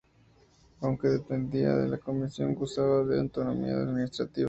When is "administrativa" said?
3.75-4.39